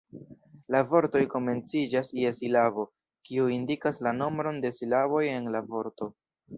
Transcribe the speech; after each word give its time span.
La 0.75 0.79
vortoj 0.93 1.21
komenciĝas 1.33 2.09
je 2.21 2.33
silabo, 2.39 2.87
kiu 3.31 3.49
indikas 3.59 4.05
la 4.09 4.17
nombron 4.25 4.63
de 4.69 4.77
silaboj 4.83 5.27
en 5.39 5.57
la 5.59 5.67
vorto. 5.73 6.15